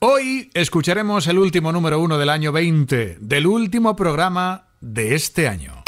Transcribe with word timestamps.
Hoy 0.00 0.48
escucharemos 0.54 1.26
el 1.26 1.38
último 1.38 1.72
número 1.72 1.98
uno 1.98 2.18
del 2.18 2.30
año 2.30 2.52
20, 2.52 3.16
del 3.20 3.48
último 3.48 3.96
programa 3.96 4.68
de 4.80 5.16
este 5.16 5.48
año. 5.48 5.82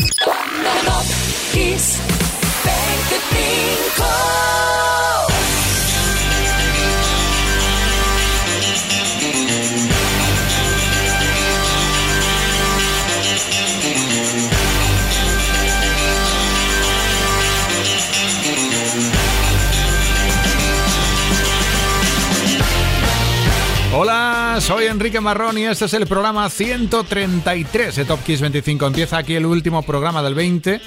Soy 24.60 24.86
Enrique 24.86 25.20
Marrón 25.20 25.58
y 25.58 25.64
este 25.64 25.86
es 25.86 25.94
el 25.94 26.06
programa 26.06 26.48
133 26.48 27.96
de 27.96 28.04
Top 28.04 28.22
Kiss 28.22 28.40
25. 28.40 28.86
Empieza 28.86 29.16
aquí 29.16 29.34
el 29.34 29.46
último 29.46 29.82
programa 29.82 30.22
del 30.22 30.34
20. 30.34 30.80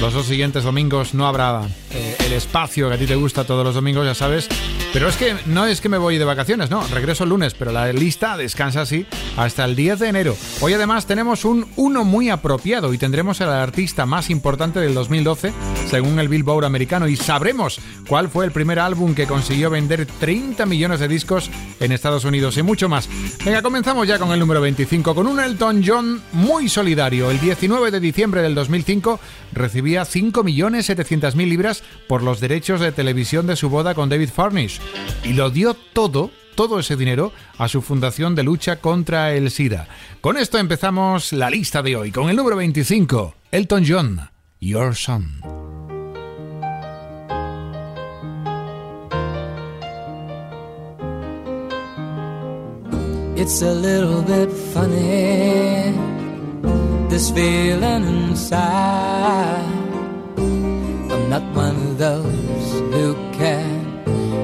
Los 0.00 0.12
dos 0.12 0.26
siguientes 0.26 0.62
domingos 0.62 1.14
no 1.14 1.26
habrá 1.26 1.62
eh, 1.90 2.16
el 2.26 2.32
espacio 2.34 2.88
que 2.88 2.94
a 2.94 2.98
ti 2.98 3.06
te 3.06 3.16
gusta 3.16 3.44
todos 3.44 3.64
los 3.64 3.74
domingos, 3.74 4.04
ya 4.04 4.14
sabes. 4.14 4.48
Pero 4.94 5.08
es 5.08 5.16
que 5.16 5.34
no 5.46 5.66
es 5.66 5.80
que 5.80 5.88
me 5.88 5.98
voy 5.98 6.18
de 6.18 6.24
vacaciones, 6.24 6.70
no, 6.70 6.86
regreso 6.86 7.24
el 7.24 7.30
lunes, 7.30 7.54
pero 7.54 7.72
la 7.72 7.92
lista 7.92 8.36
descansa 8.36 8.82
así 8.82 9.06
hasta 9.36 9.64
el 9.64 9.74
10 9.74 9.98
de 9.98 10.08
enero. 10.08 10.36
Hoy 10.60 10.72
además 10.72 11.04
tenemos 11.06 11.44
un 11.44 11.66
uno 11.74 12.04
muy 12.04 12.30
apropiado 12.30 12.94
y 12.94 12.98
tendremos 12.98 13.40
al 13.40 13.50
artista 13.50 14.06
más 14.06 14.30
importante 14.30 14.78
del 14.78 14.94
2012, 14.94 15.52
según 15.90 16.20
el 16.20 16.28
Billboard 16.28 16.64
americano, 16.64 17.08
y 17.08 17.16
sabremos 17.16 17.80
cuál 18.06 18.28
fue 18.28 18.44
el 18.44 18.52
primer 18.52 18.78
álbum 18.78 19.16
que 19.16 19.26
consiguió 19.26 19.68
vender 19.68 20.06
30 20.06 20.64
millones 20.64 21.00
de 21.00 21.08
discos 21.08 21.50
en 21.80 21.90
Estados 21.90 22.24
Unidos 22.24 22.56
y 22.56 22.62
mucho 22.62 22.88
más. 22.88 23.08
Venga, 23.44 23.62
comenzamos 23.62 24.06
ya 24.06 24.20
con 24.20 24.30
el 24.30 24.38
número 24.38 24.60
25, 24.60 25.12
con 25.12 25.26
un 25.26 25.40
Elton 25.40 25.82
John 25.84 26.22
muy 26.30 26.68
solidario. 26.68 27.32
El 27.32 27.40
19 27.40 27.90
de 27.90 27.98
diciembre 27.98 28.42
del 28.42 28.54
2005 28.54 29.18
recibía 29.54 30.04
5.700.000 30.04 31.48
libras 31.48 31.82
por 32.06 32.22
los 32.22 32.38
derechos 32.38 32.80
de 32.80 32.92
televisión 32.92 33.48
de 33.48 33.56
su 33.56 33.68
boda 33.68 33.96
con 33.96 34.08
David 34.08 34.30
Furnish 34.32 34.83
y 35.22 35.32
lo 35.32 35.50
dio 35.50 35.74
todo 35.74 36.30
todo 36.54 36.78
ese 36.78 36.96
dinero 36.96 37.32
a 37.58 37.68
su 37.68 37.82
fundación 37.82 38.34
de 38.34 38.42
lucha 38.42 38.76
contra 38.76 39.34
el 39.34 39.50
SIDA. 39.50 39.88
Con 40.20 40.36
esto 40.36 40.58
empezamos 40.58 41.32
la 41.32 41.50
lista 41.50 41.82
de 41.82 41.96
hoy, 41.96 42.10
con 42.12 42.30
el 42.30 42.36
número 42.36 42.56
25, 42.56 43.34
Elton 43.50 43.84
John, 43.86 44.30
Your 44.60 44.94
Son. 44.94 45.40
It's 53.36 53.62
a 53.62 53.74
little 53.74 54.22
bit 54.22 54.50
funny, 54.72 55.92
this 57.08 57.30
feeling 57.30 58.06
inside. 58.06 59.60
I'm 60.38 61.28
not 61.28 61.42
one 61.54 61.76
of 61.76 61.98
those 61.98 62.80
who 62.92 63.14
can 63.36 63.73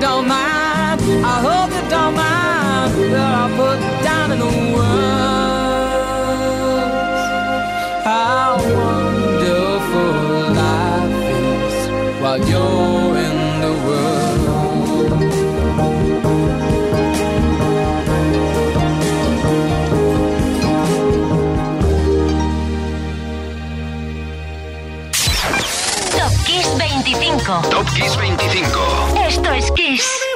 don't 0.00 0.26
mind. 0.28 1.00
I 1.24 1.40
hope 1.46 1.70
you 1.70 1.82
don't 1.90 2.14
mind 2.14 2.94
that 3.12 3.34
I 3.42 3.46
put 3.56 3.78
down 4.02 4.32
in 4.32 4.38
the 4.38 4.52
words 4.74 5.54
how 8.04 8.56
wonderful 8.80 10.12
life 10.62 11.14
is 11.32 11.76
while 12.22 12.40
you're 12.50 13.16
in 13.28 13.38
the 13.64 13.72
world. 13.86 15.10
Top 26.16 26.32
Kiss 26.46 26.68
25. 26.74 27.70
Top 27.70 27.86
Kiss 27.94 28.14
25. 28.14 29.13
dois 29.44 29.70
Kiss. 29.76 30.33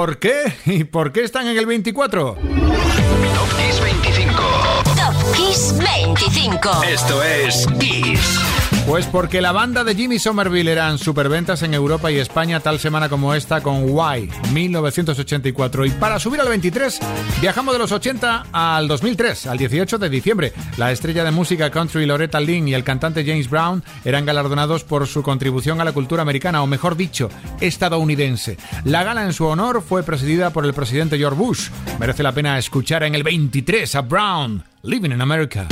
¿Por 0.00 0.18
qué? 0.18 0.54
¿Y 0.64 0.84
por 0.84 1.12
qué 1.12 1.24
están 1.24 1.46
en 1.46 1.58
el 1.58 1.66
24? 1.66 2.34
Top 2.34 2.40
Kiss 3.58 3.80
25. 3.82 4.42
Top 4.96 5.36
Kiss 5.36 5.74
25. 5.76 6.82
Esto 6.88 7.22
es 7.22 7.66
Kiss. 7.78 8.59
Pues 8.90 9.06
porque 9.06 9.40
la 9.40 9.52
banda 9.52 9.84
de 9.84 9.94
Jimmy 9.94 10.18
Somerville 10.18 10.72
eran 10.72 10.98
superventas 10.98 11.62
en 11.62 11.74
Europa 11.74 12.10
y 12.10 12.16
España 12.16 12.58
tal 12.58 12.80
semana 12.80 13.08
como 13.08 13.32
esta 13.34 13.60
con 13.60 13.88
Why, 13.88 14.28
1984. 14.52 15.86
Y 15.86 15.90
para 15.90 16.18
subir 16.18 16.40
al 16.40 16.48
23, 16.48 16.98
viajamos 17.40 17.72
de 17.72 17.78
los 17.78 17.92
80 17.92 18.46
al 18.50 18.88
2003, 18.88 19.46
al 19.46 19.58
18 19.58 19.96
de 19.96 20.10
diciembre. 20.10 20.52
La 20.76 20.90
estrella 20.90 21.22
de 21.22 21.30
música 21.30 21.70
country 21.70 22.04
Loretta 22.04 22.40
Lynn 22.40 22.66
y 22.66 22.74
el 22.74 22.82
cantante 22.82 23.24
James 23.24 23.48
Brown 23.48 23.84
eran 24.04 24.26
galardonados 24.26 24.82
por 24.82 25.06
su 25.06 25.22
contribución 25.22 25.80
a 25.80 25.84
la 25.84 25.92
cultura 25.92 26.22
americana, 26.22 26.60
o 26.60 26.66
mejor 26.66 26.96
dicho, 26.96 27.30
estadounidense. 27.60 28.58
La 28.82 29.04
gala 29.04 29.22
en 29.22 29.34
su 29.34 29.46
honor 29.46 29.84
fue 29.88 30.02
presidida 30.02 30.50
por 30.50 30.66
el 30.66 30.74
presidente 30.74 31.16
George 31.16 31.38
Bush. 31.38 31.68
Merece 32.00 32.24
la 32.24 32.32
pena 32.32 32.58
escuchar 32.58 33.04
en 33.04 33.14
el 33.14 33.22
23 33.22 33.94
a 33.94 34.00
Brown, 34.00 34.64
Living 34.82 35.12
in 35.12 35.20
America. 35.20 35.68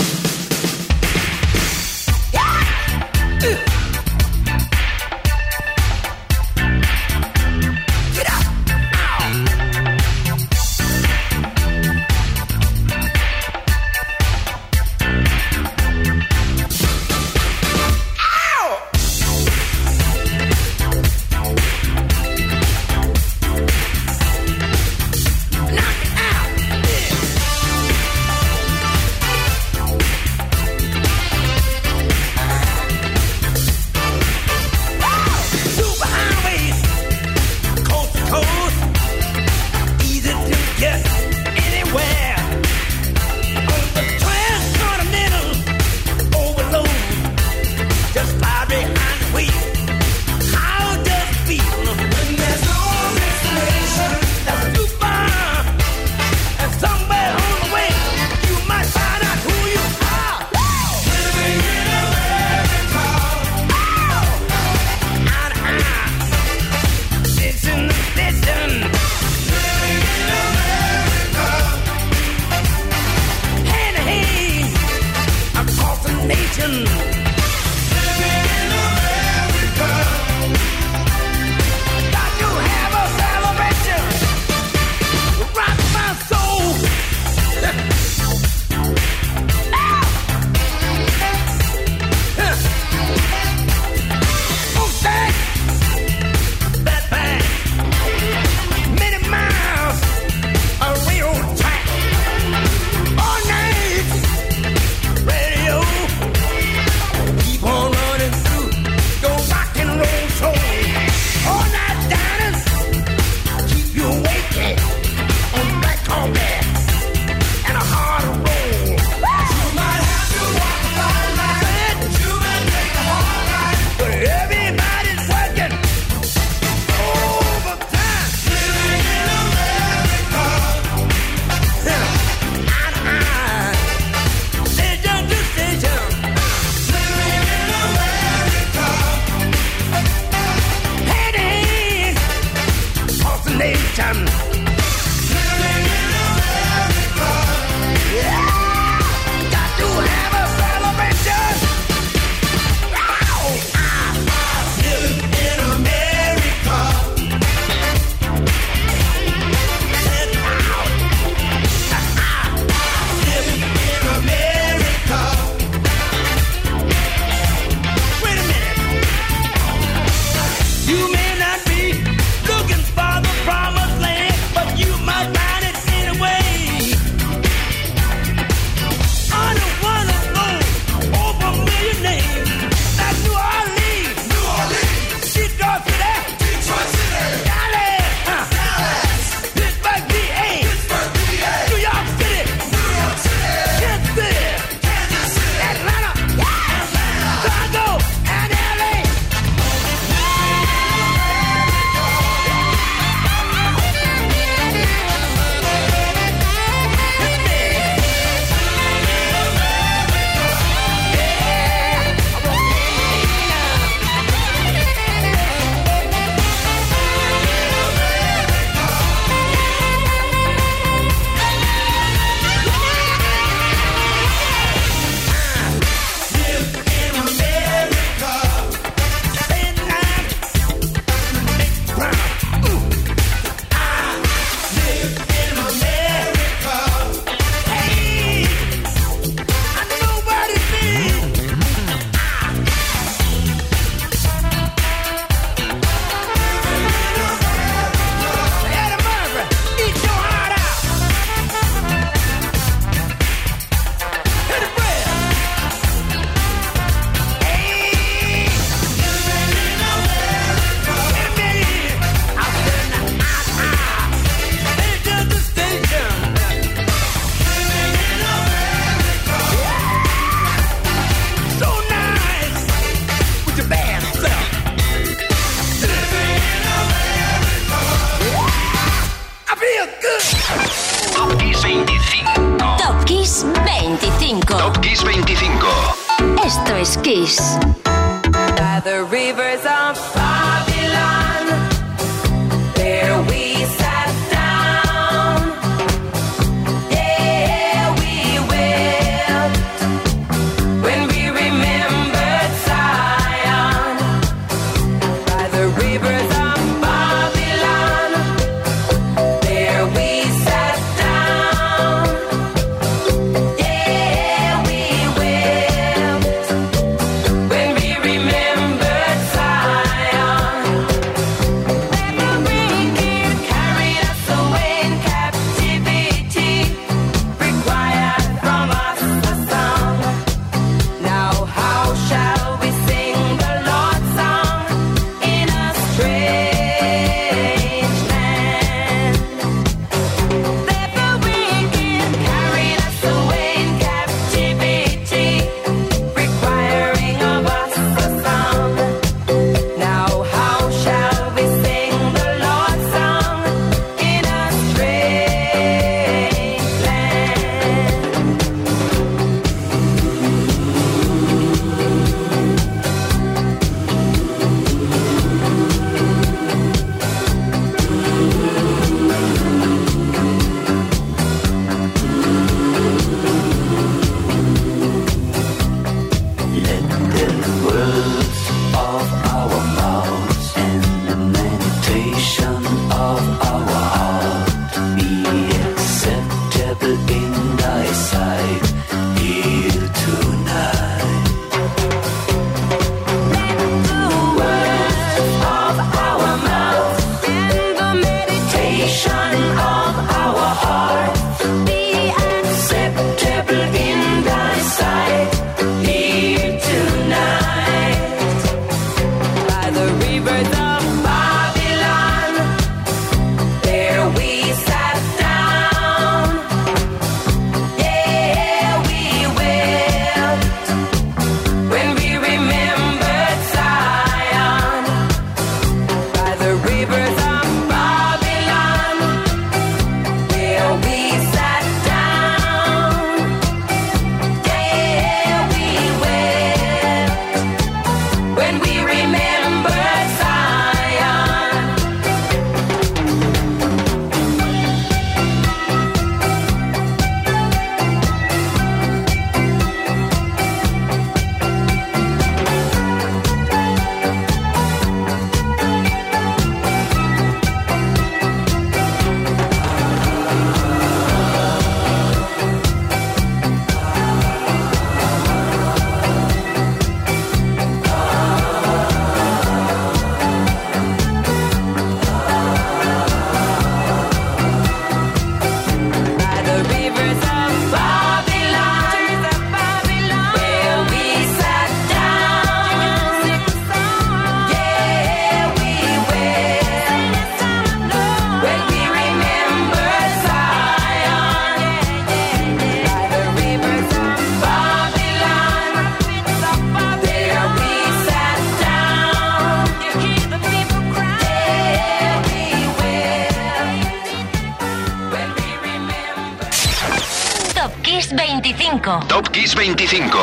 25. 508.89 509.07
Top 509.07 509.29
Kiss 509.31 509.55
25. 509.55 510.19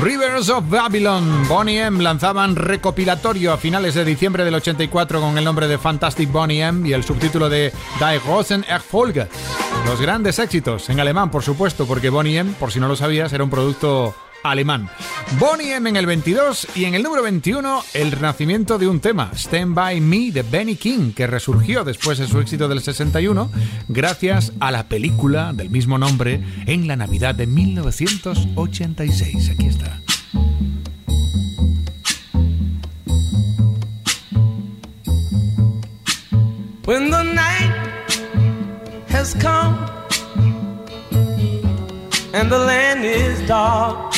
Rivers 0.00 0.48
of 0.48 0.70
Babylon, 0.70 1.48
Bonnie 1.48 1.80
M 1.80 2.02
lanzaban 2.02 2.54
recopilatorio 2.54 3.52
a 3.52 3.58
finales 3.58 3.94
de 3.94 4.04
diciembre 4.04 4.44
del 4.44 4.54
84 4.54 5.20
con 5.20 5.36
el 5.36 5.44
nombre 5.44 5.66
de 5.66 5.76
Fantastic 5.76 6.30
Bonnie 6.30 6.62
M 6.62 6.88
y 6.88 6.92
el 6.92 7.02
subtítulo 7.02 7.48
de 7.48 7.72
Die 7.98 8.20
großen 8.24 8.64
Erfolge. 8.68 9.28
Los 9.86 10.00
grandes 10.00 10.38
éxitos, 10.38 10.88
en 10.88 11.00
alemán 11.00 11.32
por 11.32 11.42
supuesto, 11.42 11.86
porque 11.86 12.10
Bonnie 12.10 12.38
M, 12.38 12.52
por 12.60 12.70
si 12.70 12.78
no 12.78 12.86
lo 12.86 12.94
sabías, 12.94 13.32
era 13.32 13.42
un 13.42 13.50
producto 13.50 14.14
alemán. 14.42 14.88
Bonnie 15.38 15.74
M 15.74 15.88
en 15.88 15.96
el 15.96 16.06
22 16.06 16.68
y 16.74 16.84
en 16.84 16.94
el 16.94 17.02
número 17.02 17.22
21 17.22 17.82
el 17.94 18.12
renacimiento 18.12 18.78
de 18.78 18.88
un 18.88 19.00
tema, 19.00 19.30
Stand 19.34 19.74
By 19.74 20.00
Me 20.00 20.32
de 20.32 20.42
Benny 20.42 20.76
King, 20.76 21.12
que 21.12 21.26
resurgió 21.26 21.84
después 21.84 22.18
de 22.18 22.26
su 22.26 22.38
éxito 22.40 22.68
del 22.68 22.80
61 22.80 23.50
gracias 23.88 24.52
a 24.60 24.70
la 24.70 24.88
película 24.88 25.52
del 25.52 25.70
mismo 25.70 25.98
nombre 25.98 26.42
en 26.66 26.86
la 26.86 26.96
Navidad 26.96 27.34
de 27.34 27.46
1986. 27.46 29.50
Aquí 29.50 29.66
está. 29.66 30.00
When 36.84 37.10
the 37.10 37.22
night 37.22 37.74
has 39.10 39.34
come 39.34 39.76
and 42.32 42.50
the 42.50 42.58
land 42.58 43.04
is 43.04 43.46
dark 43.46 44.17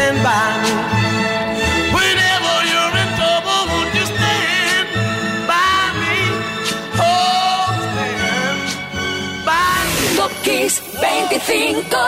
Stand 0.00 0.22
by 0.22 0.32
me. 0.62 0.72
Whenever 1.92 2.54
you're 2.72 2.96
in 3.02 3.10
trouble, 3.20 3.60
won't 3.68 3.92
you 3.94 4.06
stand 4.06 4.88
by 5.46 5.92
me? 6.00 6.16
Oh, 6.96 7.68
stand 7.92 8.60
by 9.44 9.76
me. 9.92 10.16
Top 10.16 10.32
Kiss 10.42 10.80
25. 11.02 11.98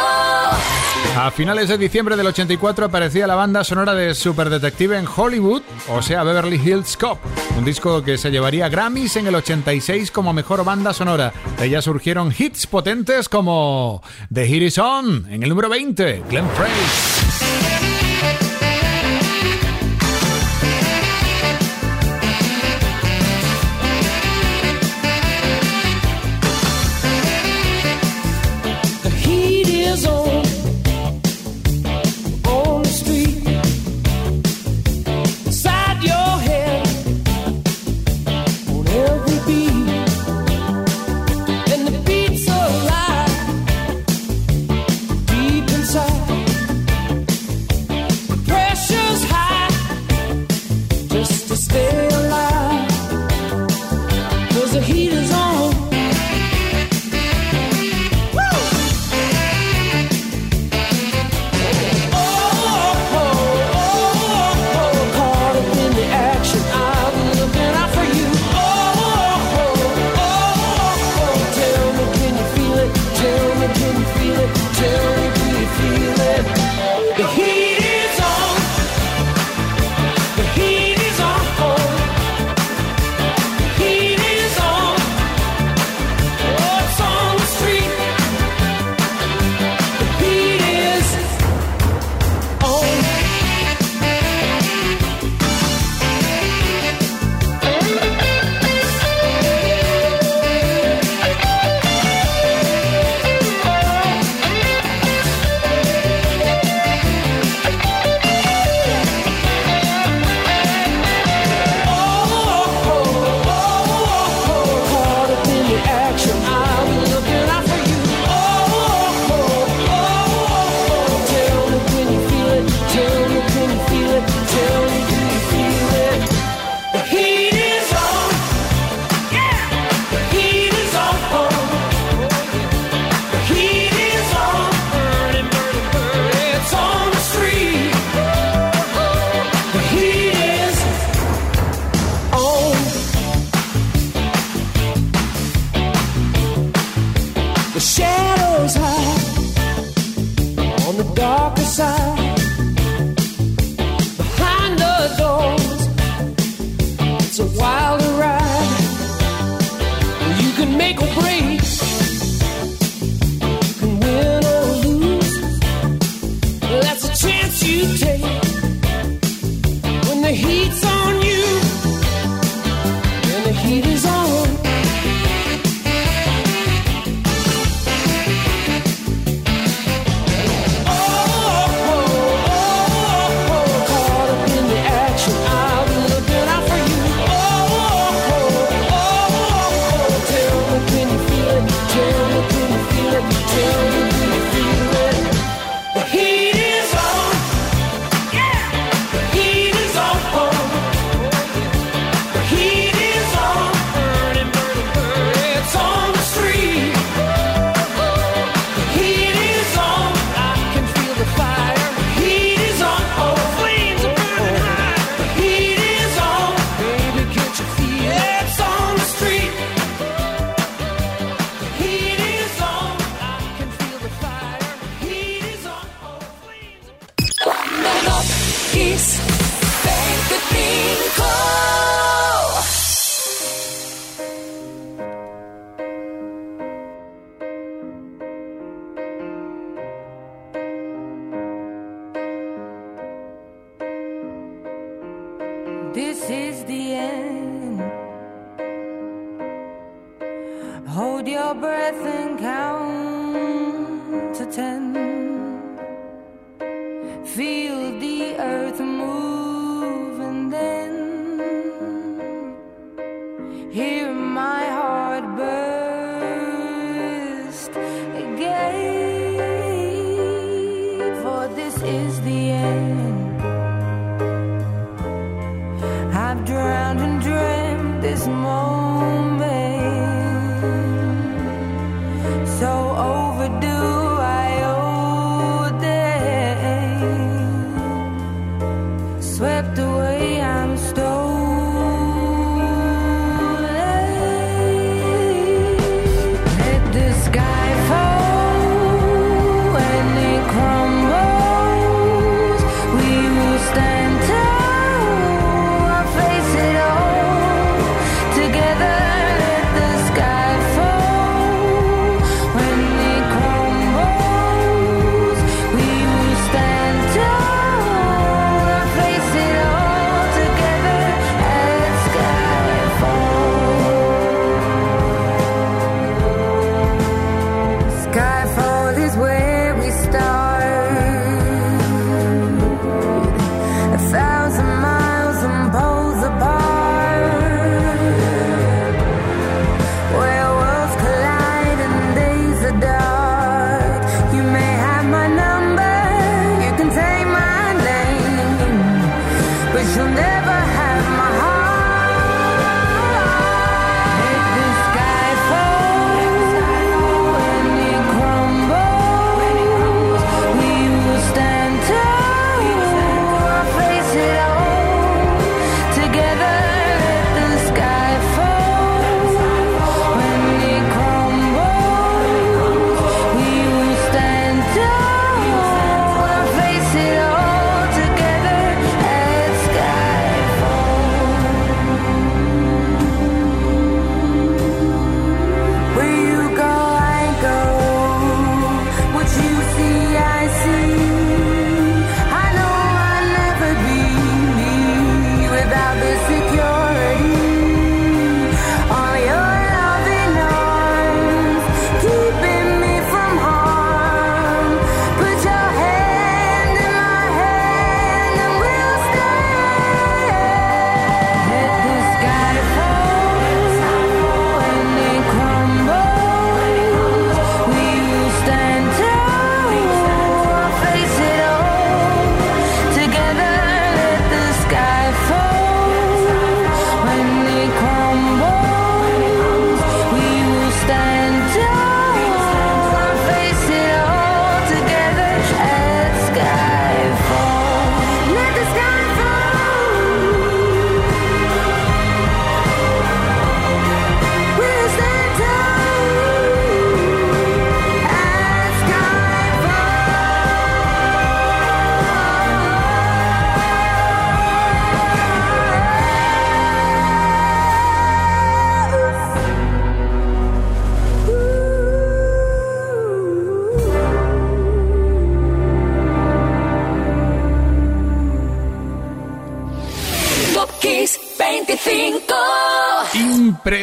A 1.19 1.31
finales 1.31 1.69
de 1.69 1.77
diciembre 1.77 2.17
del 2.17 2.29
84 2.29 2.87
aparecía 2.87 3.27
la 3.27 3.35
banda 3.35 3.63
sonora 3.63 3.95
de 3.95 4.15
Super 4.15 4.49
Detective 4.49 4.99
en 4.99 5.07
Hollywood, 5.07 5.61
o 5.89 6.01
sea, 6.01 6.23
Beverly 6.23 6.57
Hills 6.57 6.97
Cop, 6.97 7.19
un 7.59 7.65
disco 7.67 8.03
que 8.03 8.17
se 8.17 8.31
llevaría 8.31 8.71
Grammys 8.71 9.17
en 9.17 9.27
el 9.27 9.35
86 9.35 10.11
como 10.11 10.33
mejor 10.33 10.65
banda 10.65 10.95
sonora. 10.95 11.35
De 11.59 11.67
ella 11.67 11.83
surgieron 11.83 12.35
hits 12.37 12.67
potentes 12.67 13.29
como 13.29 14.03
The 14.33 14.47
Hit 14.47 14.63
Is 14.63 14.79
On 14.79 15.27
en 15.31 15.43
el 15.43 15.51
número 15.51 15.69
20, 15.69 16.25
Glenn 16.31 16.49
Frey. 16.57 17.32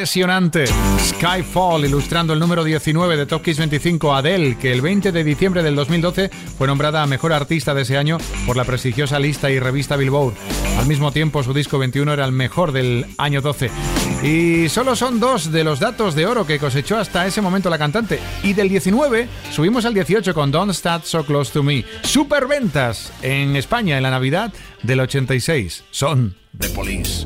Skyfall, 0.09 1.85
ilustrando 1.85 2.33
el 2.33 2.39
número 2.39 2.63
19 2.63 3.15
de 3.15 3.27
Top 3.27 3.43
Kiss 3.43 3.59
25, 3.59 4.15
Adele, 4.15 4.57
que 4.57 4.71
el 4.71 4.81
20 4.81 5.11
de 5.11 5.23
diciembre 5.23 5.61
del 5.61 5.75
2012 5.75 6.31
fue 6.57 6.65
nombrada 6.65 7.05
Mejor 7.05 7.31
Artista 7.31 7.75
de 7.75 7.83
ese 7.83 7.95
año 7.95 8.17
por 8.47 8.57
la 8.57 8.63
prestigiosa 8.63 9.19
lista 9.19 9.51
y 9.51 9.59
revista 9.59 9.97
Billboard. 9.97 10.33
Al 10.79 10.87
mismo 10.87 11.11
tiempo, 11.11 11.43
su 11.43 11.53
disco 11.53 11.77
21 11.77 12.11
era 12.11 12.25
el 12.25 12.31
mejor 12.31 12.71
del 12.71 13.05
año 13.19 13.41
12. 13.41 13.69
Y 14.23 14.67
solo 14.69 14.95
son 14.95 15.19
dos 15.19 15.51
de 15.51 15.63
los 15.63 15.79
datos 15.79 16.15
de 16.15 16.25
oro 16.25 16.47
que 16.47 16.57
cosechó 16.57 16.97
hasta 16.97 17.27
ese 17.27 17.41
momento 17.41 17.69
la 17.69 17.77
cantante. 17.77 18.19
Y 18.41 18.53
del 18.53 18.67
19 18.67 19.29
subimos 19.51 19.85
al 19.85 19.93
18 19.93 20.33
con 20.33 20.49
Don't 20.49 20.73
Stand 20.73 21.03
So 21.03 21.23
Close 21.23 21.53
to 21.53 21.61
Me. 21.61 21.85
Superventas 22.01 23.13
en 23.21 23.55
España 23.55 23.97
en 23.97 24.03
la 24.03 24.09
Navidad 24.09 24.51
del 24.81 25.01
86. 25.01 25.83
Son 25.91 26.35
The 26.57 26.69
Police. 26.69 27.25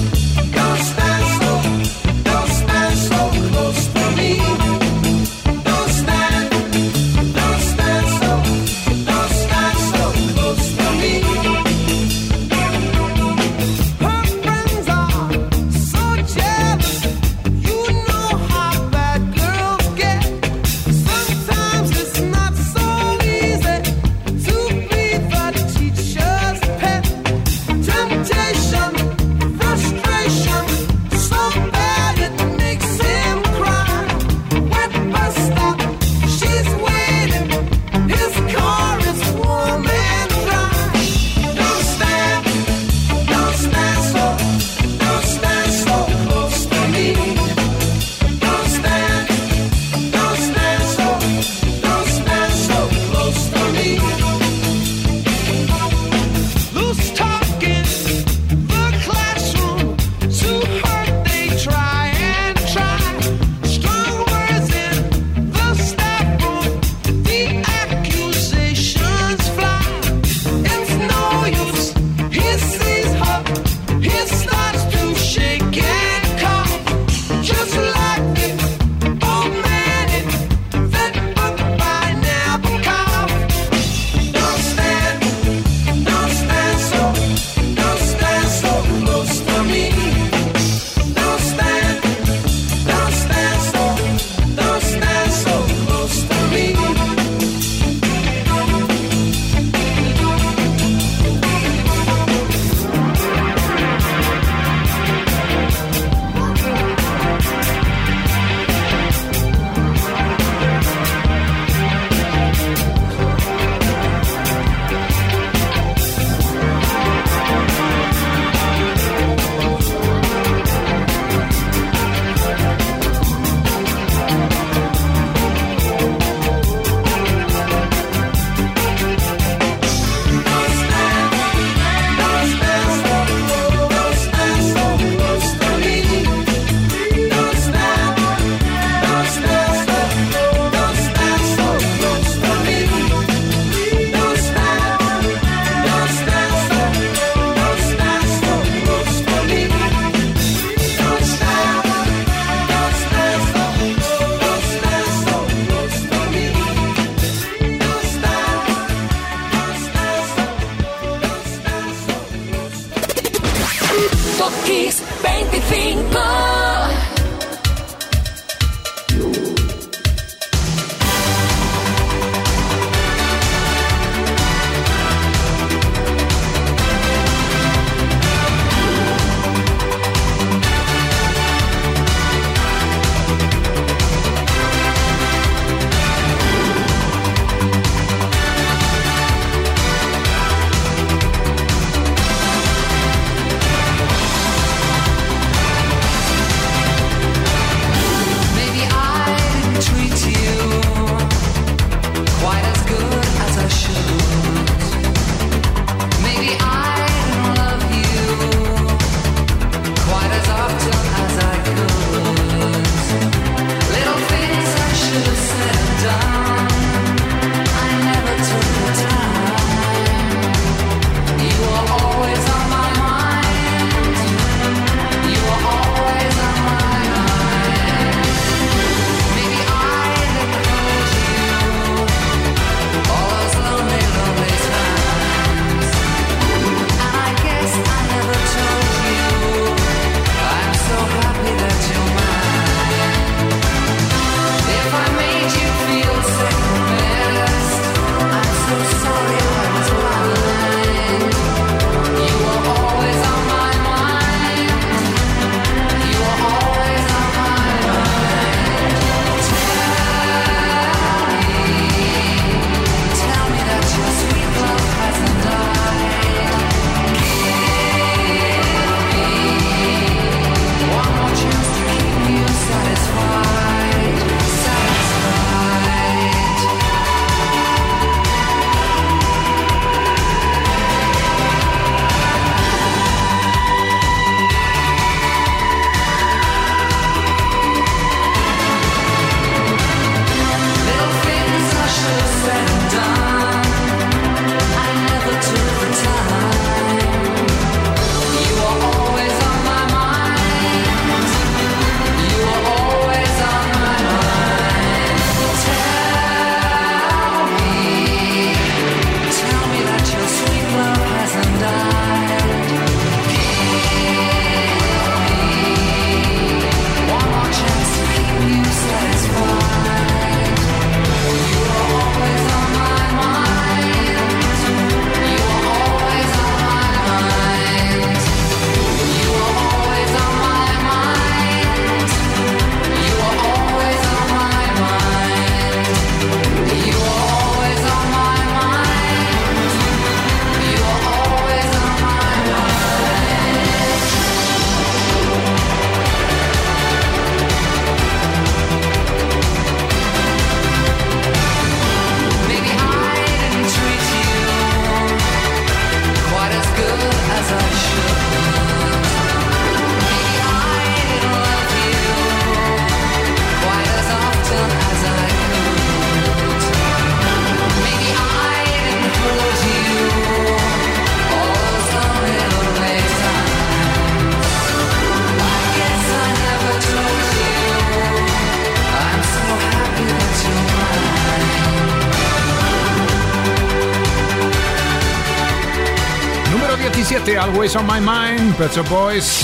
Always 387.73 387.83
on 387.83 387.87
My 387.87 387.99
Mind, 388.01 388.55
Pet 388.55 388.73
Shop 388.73 388.89
Boys. 388.89 389.43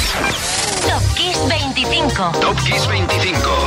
Top 0.83 1.01
Kiss 1.15 1.37
25. 1.45 2.13
Top 2.13 2.57
Kiss 2.57 2.85
25. 2.85 3.66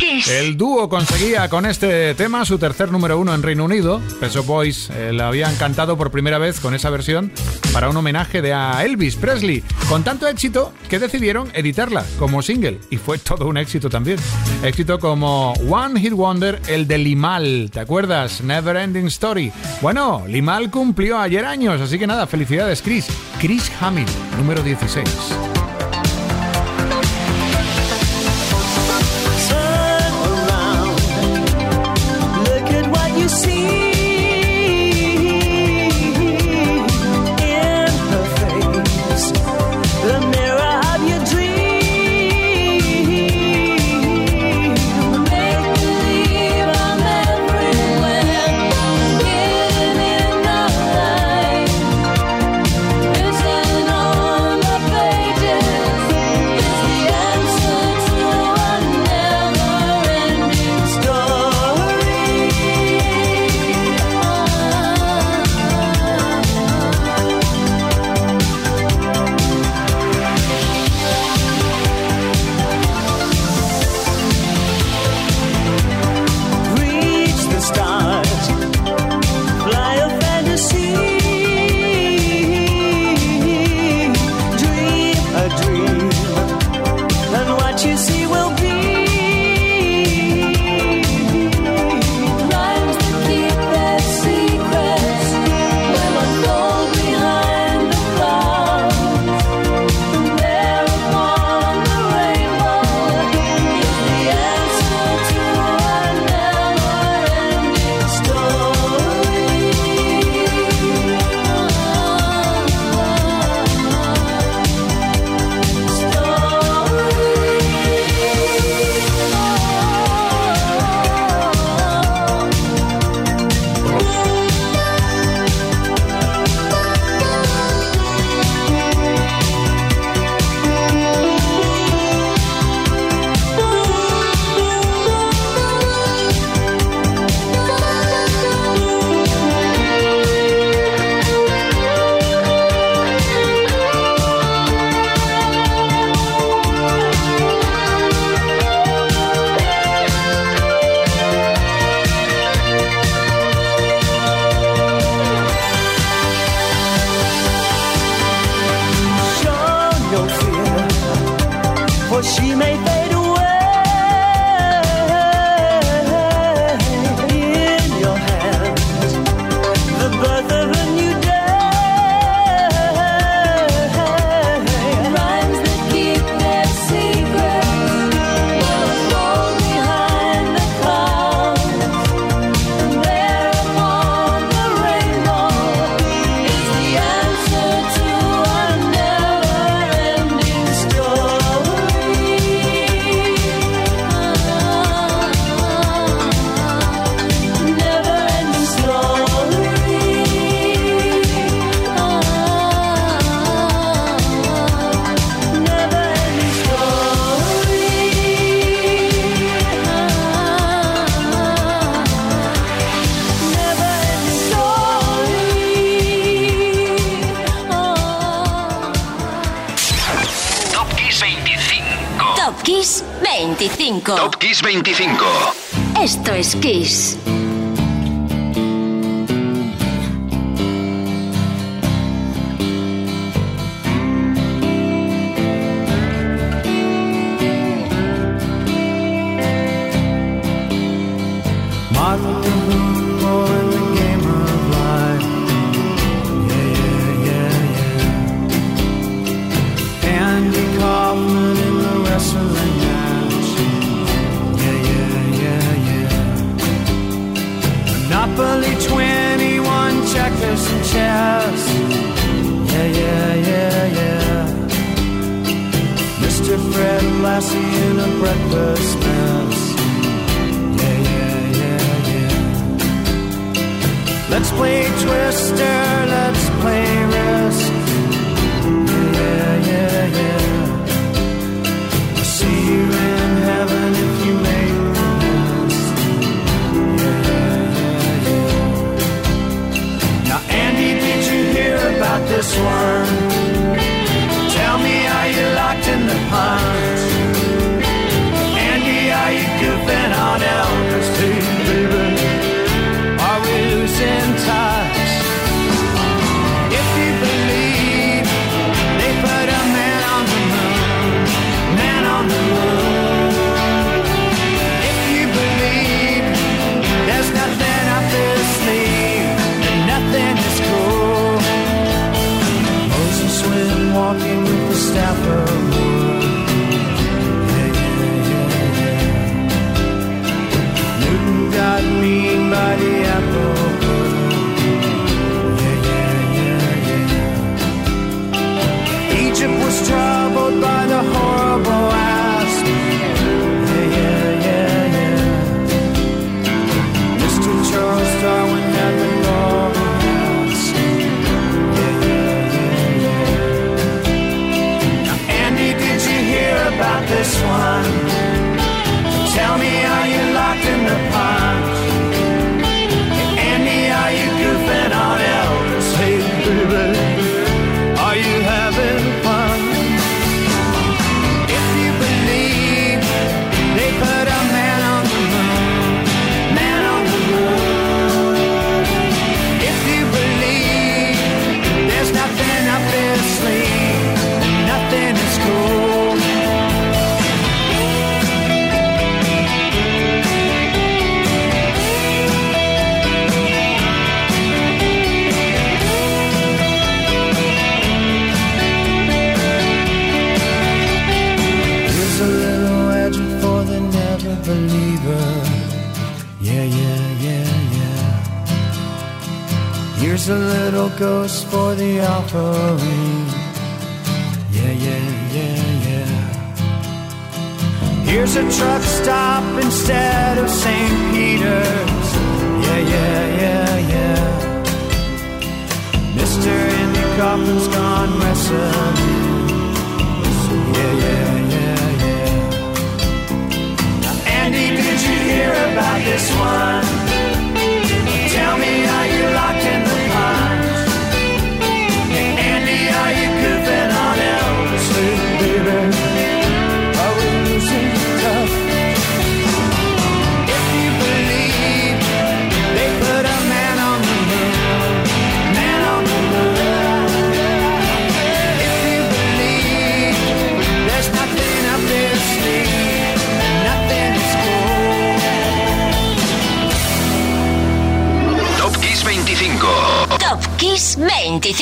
El 0.00 0.56
dúo 0.56 0.88
conseguía 0.88 1.48
con 1.48 1.66
este 1.66 2.14
tema 2.14 2.44
su 2.44 2.58
tercer 2.58 2.90
número 2.90 3.18
uno 3.18 3.34
en 3.34 3.42
Reino 3.42 3.64
Unido. 3.64 4.00
Peso 4.18 4.42
Boys 4.44 4.90
eh, 4.90 5.12
la 5.12 5.28
habían 5.28 5.54
cantado 5.56 5.96
por 5.96 6.10
primera 6.10 6.38
vez 6.38 6.58
con 6.58 6.74
esa 6.74 6.88
versión 6.90 7.30
para 7.72 7.88
un 7.90 7.96
homenaje 7.96 8.40
de 8.40 8.54
a 8.54 8.84
Elvis 8.84 9.16
Presley, 9.16 9.62
con 9.88 10.02
tanto 10.02 10.26
éxito 10.26 10.72
que 10.88 10.98
decidieron 10.98 11.50
editarla 11.54 12.04
como 12.18 12.42
single 12.42 12.80
y 12.90 12.96
fue 12.96 13.18
todo 13.18 13.46
un 13.46 13.58
éxito 13.58 13.90
también. 13.90 14.18
Éxito 14.62 14.98
como 14.98 15.52
One 15.68 16.00
Hit 16.00 16.12
Wonder, 16.12 16.60
el 16.66 16.86
de 16.86 16.98
Limal, 16.98 17.70
¿te 17.72 17.80
acuerdas? 17.80 18.40
Never 18.40 18.76
Ending 18.76 19.06
Story. 19.08 19.52
Bueno, 19.82 20.24
Limal 20.26 20.70
cumplió 20.70 21.18
ayer 21.18 21.44
años, 21.44 21.80
así 21.80 21.98
que 21.98 22.06
nada, 22.06 22.26
felicidades 22.26 22.80
Chris. 22.82 23.06
Chris 23.38 23.70
Hammond, 23.80 24.08
número 24.38 24.62
16. 24.62 25.59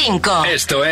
Esto 0.09 0.84
es. 0.84 0.88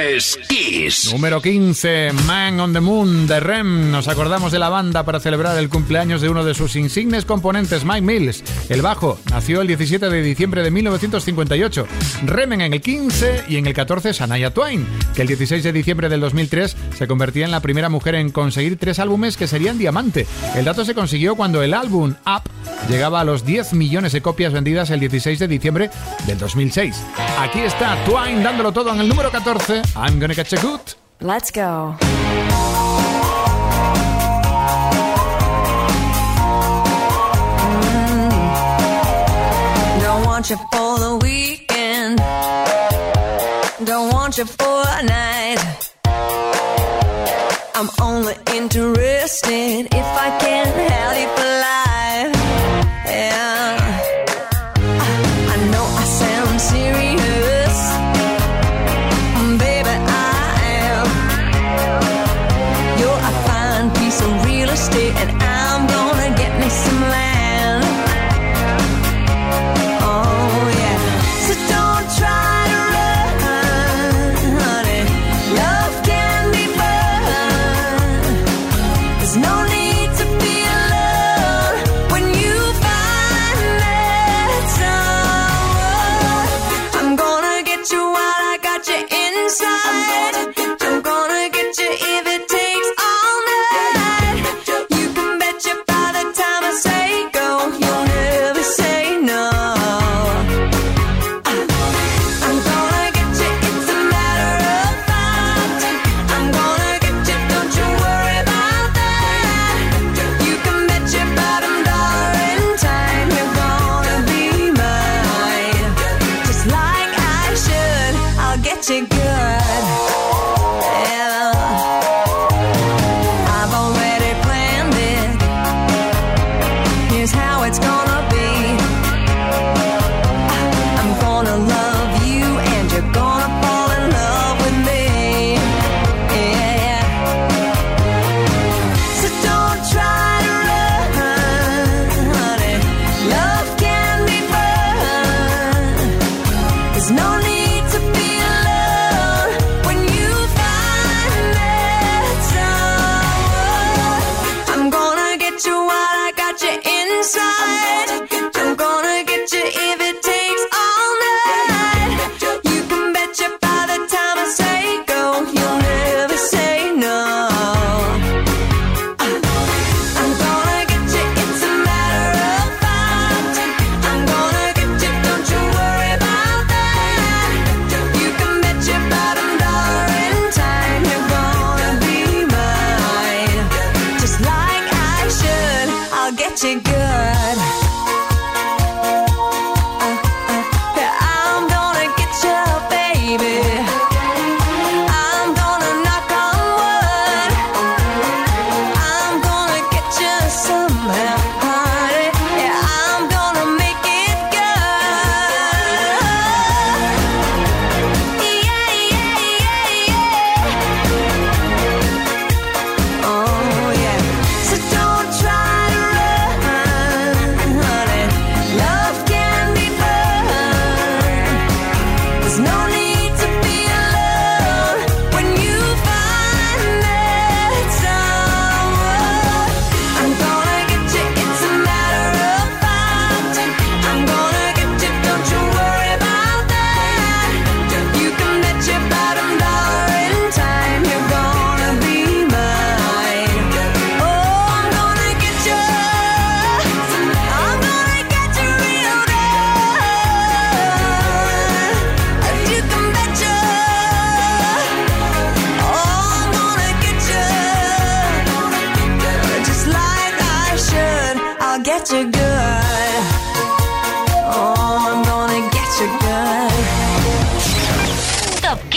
Número 1.13 1.41
15, 1.41 2.13
Man 2.27 2.59
on 2.59 2.73
the 2.73 2.81
Moon 2.81 3.27
de 3.27 3.39
Rem. 3.39 3.91
Nos 3.91 4.09
acordamos 4.09 4.51
de 4.51 4.59
la 4.59 4.69
banda 4.69 5.05
para 5.05 5.21
celebrar 5.21 5.57
el 5.59 5.69
cumpleaños 5.69 6.21
de 6.21 6.29
uno 6.29 6.45
de 6.45 6.55
sus 6.55 6.75
insignes 6.75 7.25
componentes, 7.25 7.85
Mike 7.85 8.01
Mills. 8.03 8.43
El 8.69 8.83
bajo 8.83 9.19
nació 9.31 9.61
el 9.61 9.69
17 9.69 10.09
de 10.09 10.23
diciembre 10.23 10.63
de 10.63 10.71
1958. 10.71 11.87
Remen 12.25 12.61
en 12.61 12.73
el 12.75 12.81
15 12.81 13.45
y 13.49 13.57
en 13.57 13.67
el 13.67 13.75
14 13.75 14.15
Sanaya 14.15 14.53
Twain, 14.53 14.87
que 15.15 15.23
el 15.23 15.29
16 15.29 15.63
de 15.63 15.73
diciembre 15.73 16.09
del 16.09 16.21
2003 16.21 16.77
se 16.97 17.07
convertía 17.07 17.45
en 17.45 17.53
la 17.53 17.61
primera 17.61 17.89
mujer 17.89 18.17
en 18.17 18.31
conseguir 18.31 18.77
tres 18.77 18.99
álbumes 18.99 19.37
que 19.37 19.47
serían 19.47 19.79
diamante. 19.79 20.27
El 20.55 20.65
dato 20.65 20.85
se 20.85 20.95
consiguió 20.95 21.37
cuando 21.37 21.63
el 21.63 21.75
álbum 21.75 22.15
Up 22.27 22.43
llegaba 22.89 23.21
a 23.21 23.25
los 23.25 23.45
10 23.45 23.75
millones 23.75 24.13
de 24.13 24.23
copias 24.23 24.53
vendidas 24.53 24.91
el 24.91 25.01
16 25.01 25.39
de 25.39 25.49
diciembre 25.49 25.91
del 26.27 26.39
2006. 26.39 26.97
Aquí 27.39 27.61
está 27.61 27.97
Twain 28.05 28.43
dándolo 28.43 28.73
todo 28.73 28.93
en 28.93 29.01
el 29.01 29.09
número 29.09 29.31
14. 29.31 29.83
I'm 29.95 30.19
gonna 30.19 30.35
catch 30.35 30.53
a 30.55 30.61
good. 30.61 30.96
Let's 31.21 31.51
go. 31.51 31.97
Mm-hmm. 37.97 40.01
Don't 40.03 40.25
want 40.27 40.51
you 40.51 40.57
for 40.57 40.99
the 40.99 41.19
weekend. 41.23 42.19
Don't 43.87 44.13
want 44.13 44.37
you 44.37 44.45
for 44.45 44.85
a 44.87 45.03
night. 45.03 45.93
I'm 47.75 47.89
only 48.01 48.35
interested 48.55 49.87
if 49.87 49.95
I 49.95 50.39
can 50.39 50.67
have 50.67 51.19
you 51.19 51.29
for 51.29 51.45
life. 51.45 51.96
I'm 65.69 65.85
gonna 65.89 66.06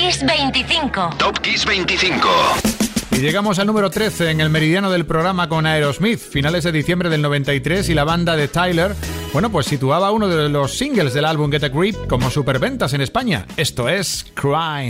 Kiss 0.10 0.26
25. 0.26 1.10
Top 1.20 1.38
Kiss 1.40 1.66
25. 1.68 2.28
Y 3.12 3.18
llegamos 3.18 3.60
al 3.60 3.68
número 3.68 3.92
13 3.92 4.32
en 4.32 4.42
el 4.42 4.50
meridiano 4.50 4.90
del 4.90 5.06
programa 5.06 5.48
con 5.48 5.68
Aerosmith, 5.68 6.18
finales 6.18 6.64
de 6.64 6.72
diciembre 6.72 7.10
del 7.10 7.22
93 7.22 7.88
y 7.90 7.94
la 7.94 8.06
banda 8.06 8.36
de 8.36 8.48
Tyler, 8.48 8.96
bueno, 9.34 9.52
pues 9.52 9.68
situaba 9.68 10.10
uno 10.10 10.28
de 10.28 10.50
los 10.50 10.76
singles 10.76 11.14
del 11.14 11.26
álbum 11.26 11.52
Get 11.52 11.64
a 11.64 11.70
Grip 11.70 11.96
como 12.08 12.32
superventas 12.32 12.94
en 12.94 13.02
España. 13.02 13.46
Esto 13.56 13.88
es 13.88 14.26
Crime. 14.34 14.90